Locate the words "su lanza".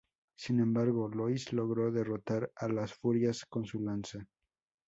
3.67-4.27